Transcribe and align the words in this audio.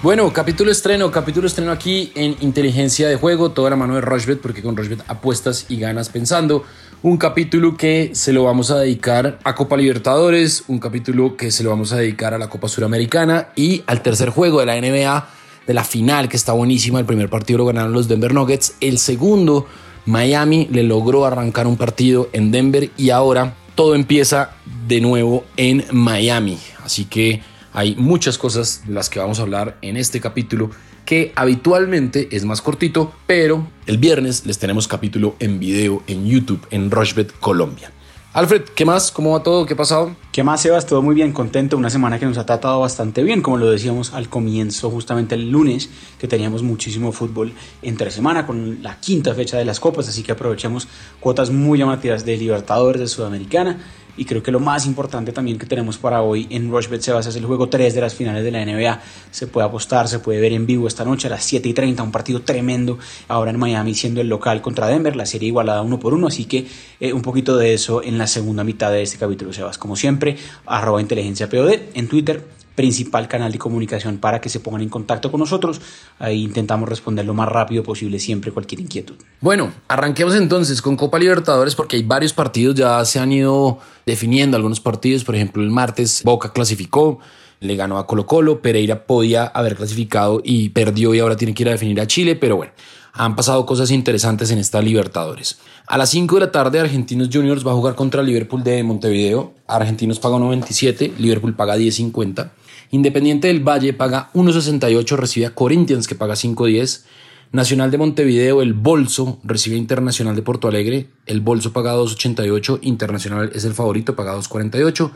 Bueno, 0.00 0.32
capítulo 0.32 0.70
estreno, 0.70 1.10
capítulo 1.10 1.48
estreno 1.48 1.72
aquí 1.72 2.12
en 2.14 2.36
Inteligencia 2.40 3.08
de 3.08 3.16
Juego, 3.16 3.50
toda 3.50 3.68
la 3.70 3.74
mano 3.74 3.96
de 3.96 4.00
Rushbet, 4.00 4.40
porque 4.40 4.62
con 4.62 4.76
Rushbet 4.76 5.02
apuestas 5.08 5.66
y 5.68 5.80
ganas 5.80 6.08
pensando. 6.08 6.62
Un 7.02 7.16
capítulo 7.16 7.76
que 7.76 8.12
se 8.14 8.32
lo 8.32 8.44
vamos 8.44 8.70
a 8.70 8.78
dedicar 8.78 9.40
a 9.42 9.56
Copa 9.56 9.76
Libertadores, 9.76 10.62
un 10.68 10.78
capítulo 10.78 11.36
que 11.36 11.50
se 11.50 11.64
lo 11.64 11.70
vamos 11.70 11.92
a 11.92 11.96
dedicar 11.96 12.32
a 12.32 12.38
la 12.38 12.48
Copa 12.48 12.68
Suramericana 12.68 13.48
y 13.56 13.82
al 13.88 14.00
tercer 14.00 14.30
juego 14.30 14.60
de 14.60 14.66
la 14.66 14.80
NBA, 14.80 15.28
de 15.66 15.74
la 15.74 15.82
final, 15.82 16.28
que 16.28 16.36
está 16.36 16.52
buenísima. 16.52 17.00
El 17.00 17.06
primer 17.06 17.28
partido 17.28 17.58
lo 17.58 17.66
ganaron 17.66 17.92
los 17.92 18.06
Denver 18.06 18.32
Nuggets, 18.32 18.76
el 18.80 18.98
segundo, 18.98 19.66
Miami 20.06 20.68
le 20.70 20.84
logró 20.84 21.26
arrancar 21.26 21.66
un 21.66 21.76
partido 21.76 22.28
en 22.32 22.52
Denver 22.52 22.88
y 22.96 23.10
ahora 23.10 23.56
todo 23.74 23.96
empieza 23.96 24.52
de 24.86 25.00
nuevo 25.00 25.44
en 25.56 25.84
Miami. 25.90 26.56
Así 26.84 27.04
que 27.04 27.42
hay 27.78 27.94
muchas 27.94 28.38
cosas 28.38 28.82
de 28.88 28.92
las 28.92 29.08
que 29.08 29.20
vamos 29.20 29.38
a 29.38 29.42
hablar 29.42 29.78
en 29.82 29.96
este 29.96 30.20
capítulo 30.20 30.72
que 31.04 31.32
habitualmente 31.36 32.28
es 32.32 32.44
más 32.44 32.60
cortito, 32.60 33.12
pero 33.28 33.68
el 33.86 33.98
viernes 33.98 34.44
les 34.46 34.58
tenemos 34.58 34.88
capítulo 34.88 35.36
en 35.38 35.60
video 35.60 36.02
en 36.08 36.26
YouTube 36.26 36.66
en 36.72 36.90
Rushbet 36.90 37.32
Colombia. 37.38 37.92
Alfred, 38.32 38.62
¿qué 38.74 38.84
más? 38.84 39.12
¿Cómo 39.12 39.30
va 39.30 39.44
todo? 39.44 39.64
¿Qué 39.64 39.74
ha 39.74 39.76
pasado? 39.76 40.16
¿Qué 40.32 40.42
más, 40.42 40.60
Sebas? 40.60 40.86
Todo 40.86 41.02
muy 41.02 41.14
bien, 41.14 41.32
contento. 41.32 41.76
Una 41.76 41.88
semana 41.88 42.18
que 42.18 42.26
nos 42.26 42.36
ha 42.36 42.44
tratado 42.44 42.80
bastante 42.80 43.22
bien, 43.22 43.42
como 43.42 43.58
lo 43.58 43.70
decíamos 43.70 44.12
al 44.12 44.28
comienzo, 44.28 44.90
justamente 44.90 45.36
el 45.36 45.48
lunes, 45.48 45.88
que 46.18 46.26
teníamos 46.26 46.64
muchísimo 46.64 47.12
fútbol 47.12 47.52
entre 47.82 48.10
semana 48.10 48.44
con 48.44 48.82
la 48.82 48.98
quinta 48.98 49.34
fecha 49.34 49.56
de 49.56 49.64
las 49.64 49.78
copas, 49.78 50.08
así 50.08 50.24
que 50.24 50.32
aprovechemos 50.32 50.88
cuotas 51.20 51.50
muy 51.50 51.78
llamativas 51.78 52.24
de 52.24 52.36
Libertadores, 52.36 53.00
de 53.00 53.06
Sudamericana 53.06 53.78
y 54.18 54.24
creo 54.24 54.42
que 54.42 54.50
lo 54.50 54.60
más 54.60 54.84
importante 54.84 55.32
también 55.32 55.58
que 55.58 55.66
tenemos 55.66 55.96
para 55.96 56.22
hoy 56.22 56.46
en 56.50 56.70
Rushbet 56.70 57.00
Sebas 57.00 57.26
es 57.26 57.36
el 57.36 57.46
juego 57.46 57.68
3 57.68 57.94
de 57.94 58.00
las 58.00 58.14
finales 58.14 58.44
de 58.44 58.50
la 58.50 58.64
NBA. 58.64 59.00
Se 59.30 59.46
puede 59.46 59.66
apostar, 59.66 60.08
se 60.08 60.18
puede 60.18 60.40
ver 60.40 60.52
en 60.52 60.66
vivo 60.66 60.88
esta 60.88 61.04
noche 61.04 61.28
a 61.28 61.30
las 61.30 61.44
7 61.44 61.68
y 61.68 61.72
30, 61.72 62.02
un 62.02 62.10
partido 62.10 62.42
tremendo 62.42 62.98
ahora 63.28 63.52
en 63.52 63.58
Miami 63.58 63.94
siendo 63.94 64.20
el 64.20 64.28
local 64.28 64.60
contra 64.60 64.88
Denver, 64.88 65.14
la 65.14 65.24
serie 65.24 65.48
igualada 65.48 65.82
uno 65.82 66.00
por 66.00 66.12
uno, 66.12 66.26
así 66.26 66.44
que 66.44 66.66
eh, 67.00 67.12
un 67.12 67.22
poquito 67.22 67.56
de 67.56 67.74
eso 67.74 68.02
en 68.02 68.18
la 68.18 68.26
segunda 68.26 68.64
mitad 68.64 68.90
de 68.90 69.02
este 69.02 69.18
capítulo 69.18 69.52
Sebas. 69.52 69.78
Como 69.78 69.94
siempre, 69.94 70.36
arroba 70.66 71.00
inteligencia 71.00 71.48
POD 71.48 71.74
en 71.94 72.08
Twitter 72.08 72.57
principal 72.78 73.26
canal 73.26 73.50
de 73.50 73.58
comunicación 73.58 74.18
para 74.18 74.40
que 74.40 74.48
se 74.48 74.60
pongan 74.60 74.82
en 74.82 74.88
contacto 74.88 75.32
con 75.32 75.40
nosotros. 75.40 75.80
Ahí 76.20 76.44
intentamos 76.44 76.88
responder 76.88 77.26
lo 77.26 77.34
más 77.34 77.48
rápido 77.48 77.82
posible 77.82 78.20
siempre 78.20 78.52
cualquier 78.52 78.82
inquietud. 78.82 79.16
Bueno, 79.40 79.72
arranquemos 79.88 80.36
entonces 80.36 80.80
con 80.80 80.94
Copa 80.94 81.18
Libertadores 81.18 81.74
porque 81.74 81.96
hay 81.96 82.04
varios 82.04 82.32
partidos, 82.32 82.76
ya 82.76 83.04
se 83.04 83.18
han 83.18 83.32
ido 83.32 83.78
definiendo 84.06 84.56
algunos 84.56 84.78
partidos, 84.78 85.24
por 85.24 85.34
ejemplo 85.34 85.60
el 85.60 85.70
martes 85.70 86.22
Boca 86.22 86.52
clasificó, 86.52 87.18
le 87.58 87.74
ganó 87.74 87.98
a 87.98 88.06
Colo 88.06 88.26
Colo, 88.26 88.62
Pereira 88.62 89.06
podía 89.06 89.46
haber 89.46 89.74
clasificado 89.74 90.40
y 90.44 90.68
perdió 90.68 91.12
y 91.16 91.18
ahora 91.18 91.36
tiene 91.36 91.54
que 91.54 91.64
ir 91.64 91.68
a 91.70 91.72
definir 91.72 92.00
a 92.00 92.06
Chile, 92.06 92.36
pero 92.36 92.54
bueno, 92.54 92.70
han 93.12 93.34
pasado 93.34 93.66
cosas 93.66 93.90
interesantes 93.90 94.52
en 94.52 94.58
esta 94.58 94.80
Libertadores. 94.80 95.58
A 95.88 95.98
las 95.98 96.10
5 96.10 96.36
de 96.36 96.40
la 96.42 96.52
tarde 96.52 96.78
Argentinos 96.78 97.28
Juniors 97.32 97.66
va 97.66 97.72
a 97.72 97.74
jugar 97.74 97.96
contra 97.96 98.22
Liverpool 98.22 98.62
de 98.62 98.84
Montevideo, 98.84 99.54
Argentinos 99.66 100.20
paga 100.20 100.36
1.27, 100.36 101.16
Liverpool 101.16 101.56
paga 101.56 101.76
10.50. 101.76 102.50
Independiente 102.90 103.48
del 103.48 103.66
Valle 103.66 103.92
paga 103.92 104.30
1.68, 104.34 105.16
recibe 105.16 105.46
a 105.46 105.54
Corinthians 105.54 106.06
que 106.06 106.14
paga 106.14 106.34
5.10. 106.34 107.04
Nacional 107.50 107.90
de 107.90 107.98
Montevideo, 107.98 108.60
el 108.60 108.74
Bolso, 108.74 109.38
recibe 109.42 109.76
a 109.76 109.78
Internacional 109.78 110.36
de 110.36 110.42
Porto 110.42 110.68
Alegre. 110.68 111.08
El 111.24 111.40
Bolso 111.40 111.72
paga 111.72 111.94
2.88, 111.94 112.80
Internacional 112.82 113.50
es 113.54 113.64
el 113.64 113.74
favorito, 113.74 114.14
paga 114.14 114.36
2.48. 114.36 115.10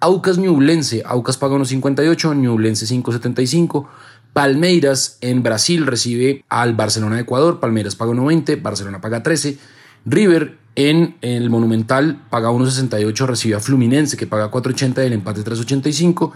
Aucas 0.00 0.38
Ñublense, 0.38 1.02
Aucas 1.04 1.36
paga 1.36 1.56
1.58, 1.56 2.36
Ñublense 2.36 2.86
5.75. 2.86 3.86
Palmeiras 4.32 5.18
en 5.20 5.42
Brasil 5.42 5.86
recibe 5.86 6.44
al 6.48 6.74
Barcelona 6.74 7.16
de 7.16 7.22
Ecuador, 7.22 7.60
Palmeiras 7.60 7.96
paga 7.96 8.12
1.20, 8.12 8.62
Barcelona 8.62 9.00
paga 9.00 9.22
13. 9.22 9.58
River 10.04 10.56
en 10.76 11.16
el 11.22 11.50
Monumental 11.50 12.20
paga 12.30 12.50
1.68, 12.50 13.26
recibe 13.26 13.56
a 13.56 13.60
Fluminense 13.60 14.16
que 14.16 14.28
paga 14.28 14.50
4.80 14.50 15.02
y 15.02 15.06
el 15.06 15.12
empate 15.14 15.42
3.85. 15.42 16.32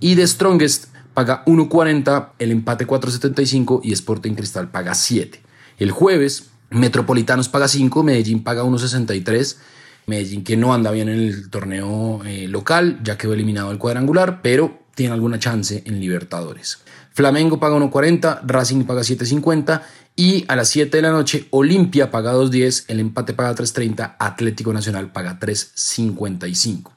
Y 0.00 0.16
The 0.16 0.26
Strongest 0.26 0.86
paga 1.14 1.44
1.40, 1.46 2.32
el 2.38 2.50
empate 2.50 2.86
4.75 2.86 3.80
y 3.82 3.92
Sporting 3.92 4.34
Cristal 4.34 4.70
paga 4.70 4.94
7. 4.94 5.40
El 5.78 5.90
jueves, 5.90 6.50
Metropolitanos 6.70 7.48
paga 7.48 7.68
5, 7.68 8.02
Medellín 8.02 8.42
paga 8.42 8.64
1.63. 8.64 9.56
Medellín 10.06 10.44
que 10.44 10.56
no 10.56 10.74
anda 10.74 10.90
bien 10.90 11.08
en 11.08 11.20
el 11.20 11.50
torneo 11.50 12.22
eh, 12.24 12.48
local, 12.48 13.00
ya 13.02 13.16
quedó 13.16 13.32
eliminado 13.32 13.70
el 13.70 13.78
cuadrangular, 13.78 14.42
pero 14.42 14.86
tiene 14.94 15.14
alguna 15.14 15.38
chance 15.38 15.82
en 15.86 16.00
Libertadores. 16.00 16.78
Flamengo 17.12 17.58
paga 17.58 17.76
1.40, 17.76 18.42
Racing 18.44 18.84
paga 18.84 19.00
7.50 19.00 19.82
y 20.16 20.44
a 20.48 20.56
las 20.56 20.68
7 20.68 20.96
de 20.96 21.02
la 21.02 21.10
noche 21.10 21.46
Olimpia 21.50 22.10
paga 22.10 22.34
2.10, 22.34 22.84
el 22.88 23.00
empate 23.00 23.32
paga 23.32 23.54
3.30, 23.54 24.16
Atlético 24.18 24.72
Nacional 24.72 25.12
paga 25.12 25.38
3.55. 25.40 26.95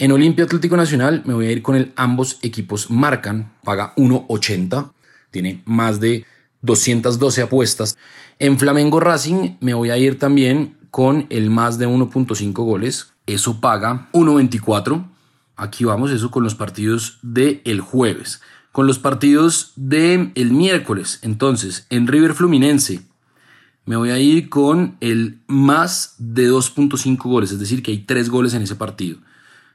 En 0.00 0.12
Olimpia 0.12 0.46
Atlético 0.46 0.78
Nacional 0.78 1.20
me 1.26 1.34
voy 1.34 1.44
a 1.44 1.52
ir 1.52 1.60
con 1.60 1.76
el 1.76 1.92
ambos 1.94 2.38
equipos 2.40 2.90
marcan, 2.90 3.52
paga 3.62 3.94
1.80, 3.96 4.92
tiene 5.30 5.60
más 5.66 6.00
de 6.00 6.24
212 6.62 7.42
apuestas. 7.42 7.98
En 8.38 8.58
Flamengo 8.58 8.98
Racing 8.98 9.58
me 9.60 9.74
voy 9.74 9.90
a 9.90 9.98
ir 9.98 10.18
también 10.18 10.78
con 10.90 11.26
el 11.28 11.50
más 11.50 11.76
de 11.76 11.86
1.5 11.86 12.52
goles, 12.64 13.12
eso 13.26 13.60
paga 13.60 14.08
1.24. 14.14 15.06
Aquí 15.56 15.84
vamos, 15.84 16.12
eso 16.12 16.30
con 16.30 16.44
los 16.44 16.54
partidos 16.54 17.18
del 17.20 17.60
el 17.66 17.82
jueves. 17.82 18.40
Con 18.72 18.86
los 18.86 18.98
partidos 18.98 19.74
del 19.76 20.32
el 20.34 20.50
miércoles, 20.50 21.18
entonces, 21.20 21.86
en 21.90 22.06
River 22.06 22.32
Fluminense, 22.32 23.02
me 23.84 23.96
voy 23.96 24.08
a 24.08 24.18
ir 24.18 24.48
con 24.48 24.96
el 25.00 25.40
más 25.46 26.14
de 26.16 26.50
2.5 26.50 27.18
goles, 27.18 27.52
es 27.52 27.60
decir, 27.60 27.82
que 27.82 27.90
hay 27.90 27.98
3 27.98 28.30
goles 28.30 28.54
en 28.54 28.62
ese 28.62 28.76
partido. 28.76 29.18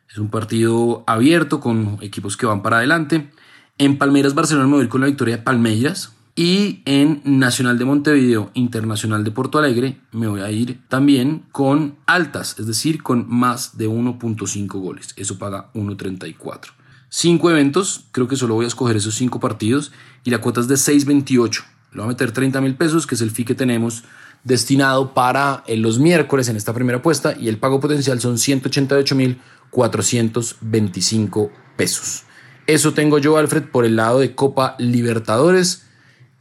Es 0.09 0.17
un 0.17 0.29
partido 0.29 1.03
abierto 1.07 1.59
con 1.59 1.97
equipos 2.01 2.37
que 2.37 2.45
van 2.45 2.61
para 2.61 2.77
adelante. 2.77 3.29
En 3.77 3.97
Palmeiras 3.97 4.33
Barcelona 4.33 4.67
me 4.67 4.75
voy 4.75 4.87
con 4.87 5.01
la 5.01 5.07
victoria 5.07 5.37
de 5.37 5.43
Palmeiras. 5.43 6.13
Y 6.37 6.81
en 6.83 7.21
Nacional 7.23 7.79
de 7.79 7.85
Montevideo, 7.85 8.51
Internacional 8.55 9.23
de 9.23 9.31
Porto 9.31 9.57
Alegre, 9.57 10.01
me 10.11 10.27
voy 10.27 10.41
a 10.41 10.51
ir 10.51 10.81
también 10.89 11.43
con 11.53 11.95
altas, 12.07 12.59
es 12.59 12.67
decir, 12.67 13.01
con 13.01 13.25
más 13.29 13.77
de 13.77 13.87
1.5 13.87 14.67
goles. 14.67 15.13
Eso 15.15 15.39
paga 15.39 15.71
1.34. 15.73 16.71
Cinco 17.07 17.49
eventos, 17.49 18.07
creo 18.11 18.27
que 18.27 18.35
solo 18.35 18.55
voy 18.55 18.65
a 18.65 18.67
escoger 18.67 18.97
esos 18.97 19.15
cinco 19.15 19.39
partidos 19.39 19.93
y 20.25 20.31
la 20.31 20.39
cuota 20.39 20.59
es 20.59 20.67
de 20.67 20.75
6.28. 20.75 21.63
Le 21.91 21.97
voy 21.99 22.03
a 22.03 22.07
meter 22.09 22.33
30 22.33 22.59
mil 22.59 22.75
pesos, 22.75 23.07
que 23.07 23.15
es 23.15 23.21
el 23.21 23.31
fee 23.31 23.45
que 23.45 23.55
tenemos 23.55 24.03
destinado 24.43 25.13
para 25.13 25.63
eh, 25.67 25.77
los 25.77 25.99
miércoles 25.99 26.49
en 26.49 26.57
esta 26.57 26.73
primera 26.73 26.99
apuesta 26.99 27.35
y 27.39 27.47
el 27.47 27.57
pago 27.57 27.79
potencial 27.79 28.19
son 28.19 28.37
188 28.37 29.15
mil 29.15 29.39
425 29.75 31.51
pesos. 31.75 32.23
Eso 32.65 32.93
tengo 32.93 33.17
yo, 33.17 33.35
Alfred, 33.35 33.63
por 33.63 33.83
el 33.83 33.97
lado 33.97 34.21
de 34.21 34.33
Copa 34.33 34.77
Libertadores. 34.79 35.83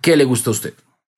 ¿Qué 0.01 0.17
le 0.17 0.23
gusta 0.23 0.51
a 0.51 0.53
usted? 0.53 0.75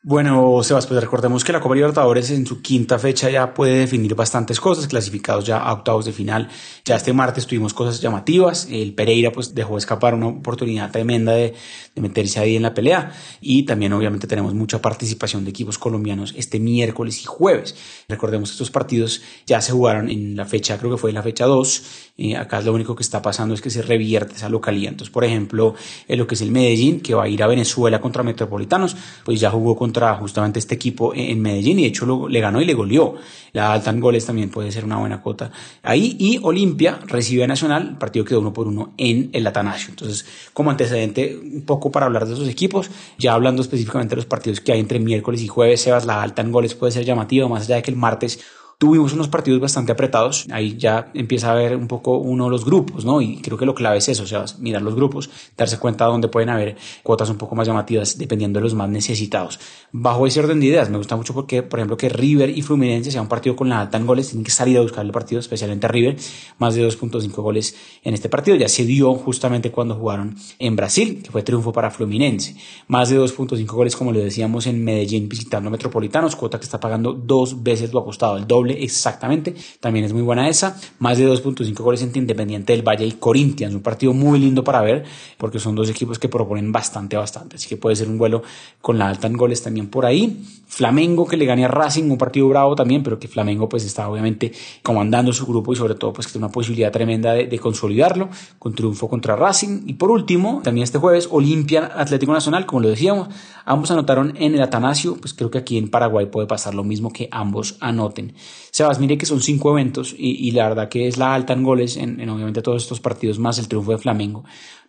Bueno, 0.09 0.62
Sebas, 0.62 0.87
pues 0.87 1.00
recordemos 1.00 1.43
que 1.43 1.53
la 1.53 1.59
Copa 1.59 1.75
Libertadores 1.75 2.31
en 2.31 2.47
su 2.47 2.62
quinta 2.62 2.97
fecha 2.97 3.28
ya 3.28 3.53
puede 3.53 3.81
definir 3.81 4.15
bastantes 4.15 4.61
cosas, 4.61 4.87
clasificados 4.87 5.44
ya 5.44 5.59
a 5.59 5.72
octavos 5.72 6.05
de 6.05 6.12
final. 6.12 6.49
Ya 6.84 6.94
este 6.94 7.12
martes 7.12 7.44
tuvimos 7.44 7.75
cosas 7.75 8.00
llamativas. 8.00 8.69
El 8.71 8.94
Pereira 8.94 9.33
pues 9.33 9.56
dejó 9.56 9.77
escapar 9.77 10.15
una 10.15 10.28
oportunidad 10.28 10.93
tremenda 10.93 11.33
de, 11.33 11.55
de 11.97 12.00
meterse 12.00 12.39
ahí 12.39 12.55
en 12.55 12.62
la 12.62 12.72
pelea. 12.72 13.11
Y 13.41 13.65
también 13.65 13.93
obviamente 13.94 14.28
tenemos 14.28 14.55
mucha 14.55 14.81
participación 14.81 15.43
de 15.43 15.50
equipos 15.50 15.77
colombianos 15.77 16.34
este 16.37 16.61
miércoles 16.61 17.21
y 17.23 17.25
jueves. 17.25 17.75
Recordemos 18.09 18.50
que 18.50 18.53
estos 18.53 18.71
partidos 18.71 19.23
ya 19.44 19.61
se 19.61 19.73
jugaron 19.73 20.09
en 20.09 20.37
la 20.37 20.44
fecha, 20.44 20.78
creo 20.78 20.93
que 20.93 20.99
fue 20.99 21.11
en 21.11 21.17
la 21.17 21.25
fecha 21.25 21.47
2. 21.47 21.82
Eh, 22.19 22.37
acá 22.37 22.61
lo 22.61 22.73
único 22.73 22.94
que 22.94 23.02
está 23.02 23.23
pasando 23.23 23.55
es 23.55 23.61
que 23.61 23.70
se 23.70 23.82
revierte 23.82 24.37
esa 24.37 24.49
localidad. 24.49 24.93
Entonces, 24.93 25.12
por 25.12 25.25
ejemplo, 25.25 25.75
en 26.06 26.17
lo 26.17 26.29
que 26.29 26.37
es 26.37 26.43
el 26.43 26.52
Medellín, 26.52 27.00
que 27.00 27.14
va 27.14 27.25
a 27.25 27.29
ir 27.29 27.43
a 27.43 27.49
Venezuela 27.49 28.00
contra 28.00 28.23
Metropolitanos, 28.23 28.97
pues 29.25 29.41
ya 29.41 29.50
jugó 29.50 29.75
contra 29.75 29.95
justamente 30.14 30.58
este 30.58 30.75
equipo 30.75 31.12
en 31.14 31.40
Medellín 31.40 31.78
y 31.78 31.82
de 31.82 31.88
hecho 31.88 32.28
le 32.28 32.40
ganó 32.40 32.60
y 32.60 32.64
le 32.64 32.75
goleó. 32.75 33.14
La 33.52 33.72
alta 33.72 33.90
en 33.90 34.00
goles 34.00 34.26
también 34.26 34.50
puede 34.50 34.70
ser 34.70 34.84
una 34.84 34.98
buena 34.98 35.22
cuota 35.22 35.50
ahí. 35.82 36.16
Y 36.19 36.38
Olimpia 36.43 36.98
recibe 37.06 37.46
Nacional, 37.46 37.88
el 37.90 37.96
partido 37.96 38.25
quedó 38.25 38.40
uno 38.40 38.52
por 38.52 38.66
uno 38.66 38.93
en 38.98 39.31
el 39.32 39.46
Atanasio. 39.46 39.90
Entonces, 39.90 40.26
como 40.52 40.70
antecedente, 40.70 41.38
un 41.43 41.62
poco 41.62 41.90
para 41.90 42.06
hablar 42.06 42.26
de 42.26 42.34
esos 42.34 42.48
equipos, 42.48 42.90
ya 43.19 43.32
hablando 43.32 43.62
específicamente 43.62 44.10
de 44.10 44.16
los 44.16 44.26
partidos 44.26 44.60
que 44.60 44.72
hay 44.72 44.81
entre 44.81 44.98
miércoles 44.98 45.43
y 45.43 45.48
jueves, 45.48 45.81
Sebas, 45.81 46.04
la 46.04 46.22
alta 46.22 46.42
en 46.42 46.52
goles 46.52 46.75
puede 46.75 46.92
ser 46.92 47.04
llamativa, 47.04 47.49
más 47.49 47.64
allá 47.64 47.76
de 47.76 47.82
que 47.82 47.90
el 47.90 47.96
martes 47.96 48.40
Tuvimos 48.78 49.14
unos 49.14 49.28
partidos 49.28 49.58
bastante 49.58 49.93
apretados, 49.93 50.46
ahí 50.50 50.76
ya 50.76 51.11
empieza 51.14 51.50
a 51.50 51.55
ver 51.55 51.76
un 51.76 51.88
poco 51.88 52.19
uno 52.19 52.44
de 52.44 52.50
los 52.50 52.67
grupos, 52.67 53.06
¿no? 53.06 53.23
Y 53.23 53.38
creo 53.38 53.56
que 53.56 53.64
lo 53.64 53.75
clave 53.75 53.96
es 53.96 54.11
eso, 54.11 54.25
o 54.25 54.26
sea, 54.26 54.44
mirar 54.58 54.82
los 54.82 54.94
grupos, 54.94 55.31
darse 55.56 55.78
cuenta 55.78 56.05
de 56.05 56.11
dónde 56.11 56.28
pueden 56.28 56.50
haber 56.50 56.76
cuotas 57.02 57.31
un 57.31 57.38
poco 57.38 57.55
más 57.55 57.67
llamativas 57.67 58.19
dependiendo 58.19 58.58
de 58.58 58.64
los 58.64 58.75
más 58.75 58.90
necesitados. 58.90 59.58
Bajo 59.93 60.26
ese 60.26 60.40
orden 60.40 60.61
de 60.61 60.67
ideas, 60.67 60.90
me 60.90 60.99
gusta 60.99 61.17
mucho 61.17 61.32
porque, 61.32 61.62
por 61.62 61.78
ejemplo, 61.78 61.96
que 61.96 62.11
River 62.11 62.50
y 62.50 62.61
Fluminense 62.61 63.11
sea 63.11 63.23
un 63.23 63.28
partido 63.28 63.56
con 63.56 63.70
la 63.70 63.81
alta 63.81 63.96
en 63.96 64.05
goles, 64.05 64.28
tienen 64.28 64.44
que 64.44 64.50
salir 64.50 64.76
a 64.76 64.82
buscar 64.82 65.06
el 65.06 65.11
partido, 65.11 65.40
especialmente 65.40 65.88
River, 65.88 66.19
más 66.58 66.75
de 66.75 66.87
2.5 66.87 67.32
goles 67.37 67.75
en 68.05 68.12
este 68.12 68.28
partido. 68.28 68.58
Ya 68.58 68.69
se 68.69 68.84
dio 68.84 69.14
justamente 69.14 69.70
cuando 69.70 69.94
jugaron 69.94 70.37
en 70.58 70.76
Brasil, 70.76 71.23
que 71.25 71.31
fue 71.31 71.43
triunfo 71.43 71.73
para 71.73 71.90
Fluminense. 71.90 72.55
Más 72.88 73.08
de 73.08 73.19
2.5 73.19 73.64
goles, 73.73 73.96
como 73.96 74.12
le 74.12 74.23
decíamos, 74.23 74.67
en 74.67 74.84
Medellín 74.84 75.31
visitando 75.31 75.70
Metropolitanos, 75.70 76.37
cuota 76.37 76.58
que 76.58 76.64
está 76.64 76.78
pagando 76.78 77.14
dos 77.14 77.62
veces 77.62 77.94
lo 77.94 78.00
apostado, 78.00 78.37
el 78.37 78.46
doble 78.46 78.65
exactamente. 78.70 79.54
También 79.80 80.04
es 80.04 80.12
muy 80.12 80.22
buena 80.22 80.48
esa. 80.48 80.78
Más 80.98 81.18
de 81.18 81.28
2.5 81.28 81.74
goles 81.76 82.02
entre 82.02 82.20
Independiente 82.20 82.72
del 82.72 82.82
Valle 82.82 83.06
y 83.06 83.12
Corinthians, 83.12 83.74
un 83.74 83.82
partido 83.82 84.12
muy 84.12 84.38
lindo 84.38 84.64
para 84.64 84.80
ver 84.82 85.04
porque 85.38 85.58
son 85.58 85.74
dos 85.74 85.88
equipos 85.90 86.18
que 86.18 86.28
proponen 86.28 86.72
bastante, 86.72 87.16
bastante. 87.16 87.56
Así 87.56 87.68
que 87.68 87.76
puede 87.76 87.96
ser 87.96 88.08
un 88.08 88.18
vuelo 88.18 88.42
con 88.80 88.98
la 88.98 89.08
alta 89.08 89.26
en 89.26 89.36
goles 89.36 89.62
también 89.62 89.88
por 89.88 90.06
ahí. 90.06 90.42
Flamengo 90.66 91.26
que 91.26 91.36
le 91.36 91.46
gane 91.46 91.64
a 91.64 91.68
Racing, 91.68 92.10
un 92.10 92.18
partido 92.18 92.48
bravo 92.48 92.74
también, 92.74 93.02
pero 93.02 93.18
que 93.18 93.28
Flamengo 93.28 93.68
pues 93.68 93.84
está 93.84 94.08
obviamente 94.08 94.52
comandando 94.82 95.32
su 95.32 95.46
grupo 95.46 95.72
y 95.72 95.76
sobre 95.76 95.94
todo 95.94 96.12
pues 96.12 96.26
que 96.26 96.32
tiene 96.32 96.46
una 96.46 96.52
posibilidad 96.52 96.90
tremenda 96.90 97.32
de, 97.32 97.46
de 97.46 97.58
consolidarlo 97.58 98.28
con 98.58 98.74
triunfo 98.74 99.08
contra 99.08 99.36
Racing. 99.36 99.82
Y 99.86 99.94
por 99.94 100.10
último, 100.10 100.60
también 100.62 100.84
este 100.84 100.98
jueves, 100.98 101.28
Olimpia 101.30 101.92
Atlético 101.94 102.32
Nacional, 102.32 102.66
como 102.66 102.82
lo 102.82 102.88
decíamos, 102.88 103.28
ambos 103.64 103.90
anotaron 103.90 104.34
en 104.36 104.54
el 104.54 104.62
Atanasio, 104.62 105.16
pues 105.16 105.34
creo 105.34 105.50
que 105.50 105.58
aquí 105.58 105.78
en 105.78 105.90
Paraguay 105.90 106.26
puede 106.26 106.46
pasar 106.46 106.74
lo 106.74 106.84
mismo 106.84 107.12
que 107.12 107.28
ambos 107.30 107.76
anoten. 107.80 108.34
Sebas, 108.70 108.99
mire 109.00 109.17
que 109.17 109.26
son 109.26 109.41
cinco 109.41 109.70
eventos 109.70 110.14
y, 110.17 110.49
y 110.49 110.50
la 110.50 110.69
verdad 110.69 110.88
que 110.88 111.08
es 111.08 111.17
la 111.17 111.35
alta 111.35 111.53
en 111.53 111.62
goles 111.62 111.97
en, 111.97 112.20
en 112.20 112.29
obviamente 112.29 112.62
todos 112.62 112.82
estos 112.82 113.00
partidos 113.00 113.38
más 113.38 113.58
el 113.58 113.69
triunfo 113.69 113.93
de 113.93 113.99
Flamengo 113.99 114.44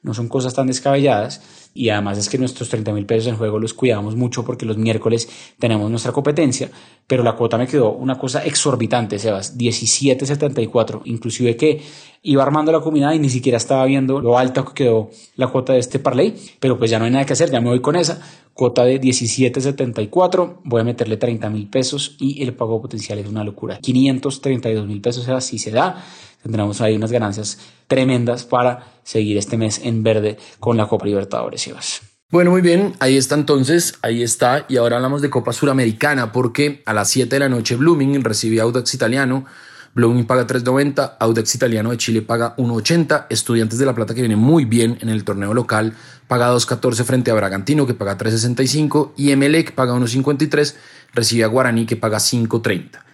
no 0.08 0.14
son 0.14 0.30
cosas 0.30 0.54
tan 0.54 0.68
descabelladas 0.68 1.42
y 1.74 1.90
además 1.90 2.18
es 2.18 2.30
que 2.30 2.38
nuestros 2.40 2.70
30 2.70 2.92
mil 2.94 3.06
pesos 3.06 3.28
en 3.28 3.36
juego 3.36 3.60
los 3.60 3.74
cuidamos 3.74 4.16
mucho 4.16 4.44
porque 4.44 4.66
los 4.66 4.78
miércoles 4.78 5.30
tenemos 5.60 5.92
nuestra 5.92 6.12
competencia, 6.12 6.72
pero 7.06 7.24
la 7.24 7.34
cuota 7.34 7.58
me 7.58 7.68
quedó 7.68 7.92
una 7.92 8.18
cosa 8.18 8.44
exorbitante, 8.44 9.20
Sebas, 9.20 9.58
17.74, 9.58 11.02
inclusive 11.06 11.56
que 11.56 11.82
iba 12.24 12.42
armando 12.42 12.72
la 12.72 12.80
comunidad 12.80 13.14
y 13.14 13.20
ni 13.20 13.30
siquiera 13.30 13.58
estaba 13.58 13.86
viendo 13.86 14.20
lo 14.22 14.38
alta 14.38 14.66
que 14.66 14.74
quedó 14.74 15.10
la 15.36 15.48
cuota 15.48 15.74
de 15.74 15.80
este 15.80 16.00
parlay, 16.00 16.36
pero 16.60 16.80
pues 16.80 16.90
ya 16.90 17.00
no 17.00 17.06
hay 17.06 17.12
nada 17.12 17.26
que 17.26 17.34
hacer, 17.34 17.52
ya 17.52 17.62
me 17.62 17.70
voy 17.70 17.82
con 17.82 17.96
esa, 17.96 18.22
cuota 18.54 18.84
de 18.84 19.00
17.74, 19.00 20.62
voy 20.64 20.82
a 20.82 20.84
meterle 20.84 21.18
30 21.18 21.50
mil 21.50 21.68
pesos 21.68 22.16
y 22.20 22.42
el 22.42 22.56
pago 22.56 22.82
potencial 22.82 23.20
es 23.20 23.28
una 23.28 23.44
locura, 23.44 23.78
532 23.78 24.88
mil 24.88 25.02
pesos, 25.02 25.26
Sebas, 25.26 25.46
si 25.46 25.60
se 25.60 25.70
da, 25.70 26.04
tendremos 26.48 26.80
ahí 26.82 26.96
unas 26.96 27.12
ganancias 27.12 27.60
tremendas 27.88 28.46
para 28.46 29.00
seguir 29.04 29.38
este 29.38 29.58
mes 29.58 29.82
en 29.84 30.02
verde 30.02 30.38
con 30.60 30.78
la 30.78 30.88
Copa 30.88 31.06
Libertadores, 31.06 31.68
Ibas. 31.68 32.02
Bueno, 32.30 32.52
muy 32.52 32.62
bien, 32.62 32.94
ahí 33.00 33.16
está 33.16 33.36
entonces, 33.36 33.96
ahí 34.02 34.24
está, 34.24 34.66
y 34.68 34.78
ahora 34.78 34.98
hablamos 34.98 35.22
de 35.22 35.30
Copa 35.30 35.54
Suramericana 35.54 36.32
porque 36.32 36.84
a 36.86 36.94
las 36.94 37.10
7 37.10 37.36
de 37.36 37.40
la 37.40 37.50
noche 37.50 37.76
Blooming 37.76 38.24
recibe 38.24 38.60
a 38.60 38.64
Audax 38.64 38.94
Italiano, 38.94 39.46
Blooming 39.94 40.26
paga 40.26 40.46
3.90, 40.46 41.18
Audax 41.20 41.56
Italiano 41.56 41.92
de 41.92 41.98
Chile 41.98 42.22
paga 42.22 42.56
1.80, 42.58 43.28
Estudiantes 43.30 43.80
de 43.80 43.86
La 43.86 43.96
Plata 43.96 44.14
que 44.14 44.22
viene 44.22 44.36
muy 44.36 44.66
bien 44.66 44.98
en 45.02 45.10
el 45.10 45.24
torneo 45.24 45.54
local 45.54 45.94
paga 46.28 46.54
2.14 46.54 47.04
frente 47.04 47.32
a 47.32 47.34
Bragantino 47.34 47.88
que 47.88 47.94
paga 47.94 48.18
3.65 48.18 49.14
y 49.16 49.32
Emelec 49.32 49.74
paga 49.74 49.94
1.53, 49.94 50.76
recibe 51.14 51.44
a 51.46 51.48
Guaraní 51.48 51.86
que 51.86 51.96
paga 51.96 52.18
5.30. 52.18 53.07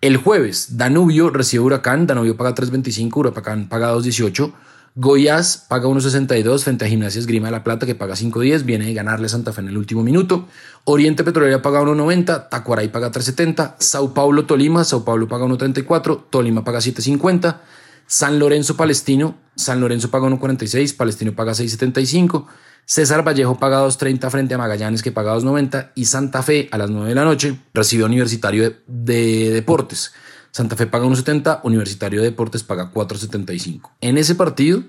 El 0.00 0.16
jueves, 0.16 0.78
Danubio 0.78 1.28
recibe 1.28 1.62
Huracán, 1.62 2.06
Danubio 2.06 2.34
paga 2.34 2.54
3.25, 2.54 3.16
Huracán 3.18 3.68
paga 3.68 3.94
2.18, 3.94 4.50
Goiás 4.94 5.66
paga 5.68 5.88
1.62 5.88 6.64
frente 6.64 6.86
a 6.86 6.88
Gimnasia 6.88 7.18
Esgrima 7.18 7.48
de 7.48 7.52
la 7.52 7.62
Plata 7.62 7.84
que 7.84 7.94
paga 7.94 8.14
5.10, 8.14 8.64
viene 8.64 8.86
de 8.86 8.94
ganarle 8.94 9.28
Santa 9.28 9.52
Fe 9.52 9.60
en 9.60 9.68
el 9.68 9.76
último 9.76 10.02
minuto. 10.02 10.48
Oriente 10.84 11.22
Petrolera 11.22 11.60
paga 11.60 11.82
1.90, 11.82 12.48
Tacuaray 12.48 12.88
paga 12.88 13.12
3.70, 13.12 13.74
Sao 13.78 14.14
Paulo 14.14 14.46
Tolima, 14.46 14.84
Sao 14.84 15.04
Paulo 15.04 15.28
paga 15.28 15.44
1.34, 15.44 16.24
Tolima 16.30 16.64
paga 16.64 16.78
7.50, 16.78 17.58
San 18.06 18.38
Lorenzo 18.38 18.78
Palestino, 18.78 19.36
San 19.54 19.82
Lorenzo 19.82 20.10
paga 20.10 20.28
1.46, 20.28 20.96
Palestino 20.96 21.34
paga 21.34 21.52
6.75, 21.52 22.46
César 22.84 23.26
Vallejo 23.26 23.58
paga 23.58 23.84
2.30 23.86 24.30
frente 24.30 24.54
a 24.54 24.58
Magallanes 24.58 25.02
que 25.02 25.12
paga 25.12 25.36
2.90 25.36 25.92
y 25.94 26.06
Santa 26.06 26.42
Fe 26.42 26.68
a 26.72 26.78
las 26.78 26.90
9 26.90 27.08
de 27.08 27.14
la 27.14 27.24
noche 27.24 27.56
recibe 27.72 28.04
Universitario 28.04 28.62
de, 28.64 28.76
de 28.86 29.50
Deportes. 29.50 30.12
Santa 30.50 30.74
Fe 30.74 30.86
paga 30.86 31.06
1.70, 31.06 31.60
Universitario 31.62 32.20
de 32.20 32.30
Deportes 32.30 32.64
paga 32.64 32.92
4.75. 32.92 33.90
En 34.00 34.18
ese 34.18 34.34
partido 34.34 34.82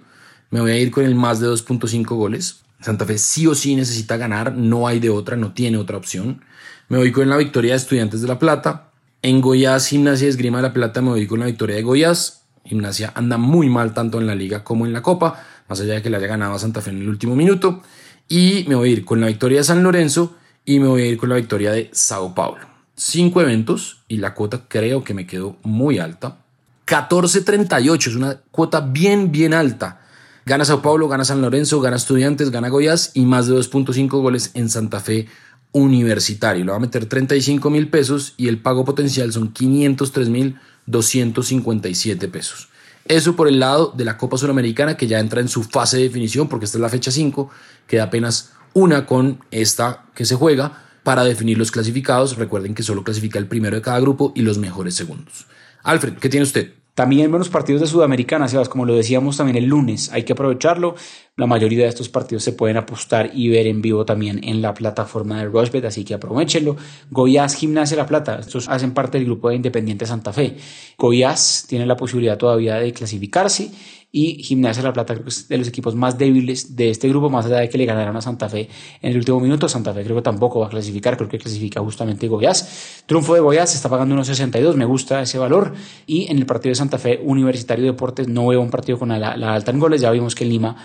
me 0.49 0.59
voy 0.59 0.71
a 0.71 0.79
ir 0.79 0.91
con 0.91 1.05
el 1.05 1.15
más 1.15 1.39
de 1.39 1.47
2.5 1.47 2.05
goles. 2.15 2.61
Santa 2.81 3.05
Fe 3.05 3.17
sí 3.17 3.45
o 3.45 3.53
sí 3.53 3.75
necesita 3.75 4.17
ganar, 4.17 4.53
no 4.55 4.87
hay 4.87 4.99
de 4.99 5.09
otra, 5.09 5.37
no 5.37 5.53
tiene 5.53 5.77
otra 5.77 5.97
opción. 5.97 6.43
Me 6.89 6.97
voy 6.97 7.11
con 7.11 7.29
la 7.29 7.37
victoria 7.37 7.71
de 7.71 7.77
Estudiantes 7.77 8.21
de 8.21 8.27
La 8.27 8.39
Plata. 8.39 8.89
En 9.21 9.39
Goiás, 9.39 9.87
Gimnasia 9.87 10.27
Esgrima 10.27 10.57
de 10.57 10.63
La 10.63 10.73
Plata, 10.73 11.01
me 11.01 11.09
voy 11.09 11.27
con 11.27 11.39
la 11.39 11.45
victoria 11.45 11.75
de 11.75 11.83
Goiás. 11.83 12.41
Gimnasia 12.65 13.11
anda 13.15 13.37
muy 13.37 13.69
mal 13.69 13.93
tanto 13.93 14.19
en 14.19 14.27
la 14.27 14.35
liga 14.35 14.63
como 14.63 14.85
en 14.85 14.93
la 14.93 15.01
Copa, 15.01 15.43
más 15.71 15.81
allá 15.81 15.95
de 15.95 16.01
que 16.03 16.11
le 16.11 16.17
haya 16.17 16.27
ganado 16.27 16.53
a 16.53 16.59
Santa 16.59 16.81
Fe 16.81 16.91
en 16.91 17.01
el 17.01 17.09
último 17.09 17.35
minuto. 17.35 17.81
Y 18.27 18.65
me 18.67 18.75
voy 18.75 18.89
a 18.89 18.91
ir 18.91 19.05
con 19.05 19.19
la 19.19 19.27
victoria 19.27 19.57
de 19.57 19.63
San 19.63 19.81
Lorenzo 19.81 20.35
y 20.65 20.79
me 20.79 20.87
voy 20.87 21.01
a 21.01 21.05
ir 21.07 21.17
con 21.17 21.29
la 21.29 21.35
victoria 21.35 21.71
de 21.71 21.89
Sao 21.91 22.35
Paulo 22.35 22.71
cinco 23.01 23.41
eventos 23.41 24.03
y 24.07 24.17
la 24.17 24.33
cuota 24.33 24.65
creo 24.67 25.03
que 25.03 25.13
me 25.13 25.25
quedó 25.25 25.57
muy 25.63 25.97
alta. 25.97 26.37
14.38 26.85 28.07
es 28.07 28.15
una 28.15 28.41
cuota 28.51 28.81
bien, 28.81 29.31
bien 29.31 29.53
alta. 29.53 30.01
Gana 30.45 30.65
Sao 30.65 30.81
Paulo, 30.81 31.07
gana 31.07 31.25
San 31.25 31.41
Lorenzo, 31.41 31.81
gana 31.81 31.95
Estudiantes, 31.95 32.51
gana 32.51 32.69
Goiás 32.69 33.11
y 33.13 33.25
más 33.25 33.47
de 33.47 33.55
2.5 33.55 34.09
goles 34.21 34.51
en 34.53 34.69
Santa 34.69 34.99
Fe 34.99 35.27
Universitario. 35.71 36.65
Le 36.65 36.71
va 36.71 36.77
a 36.77 36.81
meter 36.81 37.05
35 37.05 37.69
mil 37.69 37.87
pesos 37.87 38.33
y 38.37 38.47
el 38.47 38.59
pago 38.59 38.85
potencial 38.85 39.31
son 39.31 39.51
503 39.51 40.29
mil 40.29 40.59
257 40.87 42.27
pesos. 42.27 42.69
Eso 43.05 43.35
por 43.35 43.47
el 43.47 43.59
lado 43.59 43.93
de 43.95 44.05
la 44.05 44.17
Copa 44.17 44.37
Suramericana 44.37 44.95
que 44.95 45.07
ya 45.07 45.19
entra 45.19 45.41
en 45.41 45.47
su 45.47 45.63
fase 45.63 45.97
de 45.97 46.03
definición 46.03 46.47
porque 46.47 46.65
esta 46.65 46.77
es 46.77 46.81
la 46.81 46.89
fecha 46.89 47.11
5, 47.11 47.49
queda 47.87 48.03
apenas 48.03 48.53
una 48.73 49.05
con 49.05 49.39
esta 49.51 50.05
que 50.15 50.25
se 50.25 50.35
juega 50.35 50.83
para 51.03 51.23
definir 51.23 51.57
los 51.57 51.71
clasificados. 51.71 52.37
Recuerden 52.37 52.75
que 52.75 52.83
solo 52.83 53.03
clasifica 53.03 53.39
el 53.39 53.47
primero 53.47 53.75
de 53.75 53.81
cada 53.81 53.99
grupo 53.99 54.31
y 54.35 54.41
los 54.41 54.57
mejores 54.57 54.95
segundos. 54.95 55.47
Alfred, 55.83 56.13
¿qué 56.13 56.29
tiene 56.29 56.43
usted? 56.43 56.73
También 56.93 57.31
buenos 57.31 57.47
partidos 57.47 57.81
de 57.81 57.87
Sudamericana, 57.87 58.49
Sebas, 58.49 58.67
como 58.67 58.85
lo 58.85 58.95
decíamos 58.95 59.37
también 59.37 59.55
el 59.55 59.65
lunes, 59.65 60.11
hay 60.11 60.23
que 60.23 60.33
aprovecharlo. 60.33 60.95
La 61.37 61.47
mayoría 61.47 61.83
de 61.83 61.89
estos 61.89 62.09
partidos 62.09 62.43
se 62.43 62.51
pueden 62.51 62.75
apostar 62.75 63.31
y 63.33 63.47
ver 63.47 63.65
en 63.65 63.81
vivo 63.81 64.03
también 64.03 64.41
en 64.43 64.61
la 64.61 64.73
plataforma 64.73 65.39
de 65.39 65.45
Rushbet, 65.45 65.85
así 65.85 66.03
que 66.03 66.13
aprovechenlo. 66.13 66.75
Goiás 67.09 67.55
Gimnasia 67.55 67.95
La 67.95 68.05
Plata, 68.05 68.39
estos 68.39 68.67
hacen 68.67 68.93
parte 68.93 69.17
del 69.17 69.25
grupo 69.27 69.47
de 69.47 69.55
Independiente 69.55 70.05
Santa 70.05 70.33
Fe. 70.33 70.57
Goiás 70.97 71.65
tiene 71.69 71.85
la 71.85 71.95
posibilidad 71.95 72.37
todavía 72.37 72.75
de 72.75 72.91
clasificarse 72.91 73.71
y 74.13 74.43
Gimnasia 74.43 74.83
La 74.83 74.91
Plata 74.91 75.13
creo 75.13 75.23
que 75.23 75.29
es 75.29 75.47
de 75.47 75.57
los 75.57 75.69
equipos 75.69 75.95
más 75.95 76.17
débiles 76.17 76.75
de 76.75 76.89
este 76.89 77.07
grupo, 77.07 77.29
más 77.29 77.45
allá 77.45 77.59
de 77.59 77.69
que 77.69 77.77
le 77.77 77.85
ganaron 77.85 78.17
a 78.17 78.21
Santa 78.21 78.49
Fe 78.49 78.67
en 79.01 79.11
el 79.11 79.17
último 79.17 79.39
minuto. 79.39 79.69
Santa 79.69 79.93
Fe 79.93 80.03
creo 80.03 80.17
que 80.17 80.21
tampoco 80.21 80.59
va 80.59 80.67
a 80.67 80.69
clasificar, 80.69 81.15
creo 81.15 81.29
que 81.29 81.37
clasifica 81.37 81.79
justamente 81.79 82.27
Goiás. 82.27 83.03
Triunfo 83.05 83.33
de 83.35 83.39
Goiás 83.39 83.73
está 83.73 83.87
pagando 83.87 84.13
unos 84.13 84.27
62, 84.27 84.75
me 84.75 84.83
gusta 84.83 85.21
ese 85.21 85.37
valor. 85.37 85.73
Y 86.07 86.29
en 86.29 86.37
el 86.37 86.45
partido 86.45 86.71
de 86.71 86.75
Santa 86.75 86.97
Fe 86.97 87.21
Universitario 87.23 87.85
de 87.85 87.91
Deportes 87.91 88.27
no 88.27 88.47
veo 88.47 88.59
un 88.59 88.69
partido 88.69 88.99
con 88.99 89.17
la, 89.17 89.31
alta 89.31 89.71
en 89.71 89.79
goles, 89.79 90.01
ya 90.01 90.11
vimos 90.11 90.35
que 90.35 90.43
Lima 90.43 90.75